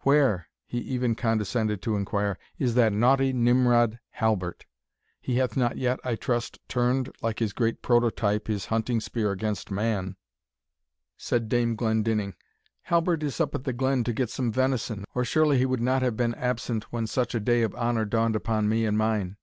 "Where," 0.00 0.48
he 0.64 0.78
even 0.78 1.14
condescended 1.14 1.82
to 1.82 1.94
inquire, 1.94 2.38
"is 2.58 2.74
that 2.74 2.94
naughty 2.94 3.34
Nimrod, 3.34 4.00
Halbert? 4.12 4.64
He 5.20 5.34
hath 5.36 5.58
not 5.58 5.76
yet, 5.76 6.00
I 6.02 6.14
trust, 6.16 6.58
turned, 6.68 7.14
like 7.20 7.38
his 7.38 7.52
great 7.52 7.82
prototype, 7.82 8.46
his 8.46 8.64
hunting 8.64 8.98
spear 8.98 9.30
against 9.30 9.70
man!" 9.70 9.84
"O 9.92 9.96
no, 9.96 9.96
an 9.96 10.06
it 10.06 10.08
please 10.08 10.36
your 10.38 10.70
reverence," 10.70 11.14
said 11.18 11.48
Dame 11.50 11.76
Glendinning, 11.76 12.34
"Halbert 12.84 13.22
is 13.24 13.38
up 13.42 13.54
at 13.54 13.64
the 13.64 13.74
glen 13.74 14.04
to 14.04 14.14
get 14.14 14.30
some 14.30 14.50
venison, 14.50 15.04
or 15.14 15.22
surely 15.22 15.58
he 15.58 15.66
would 15.66 15.82
not 15.82 16.00
have 16.00 16.16
been 16.16 16.34
absent 16.36 16.84
when 16.90 17.06
such 17.06 17.34
a 17.34 17.38
day 17.38 17.60
of 17.60 17.74
honour 17.74 18.06
dawned 18.06 18.36
upon 18.36 18.66
me 18.70 18.86
and 18.86 18.96
mine." 18.96 19.36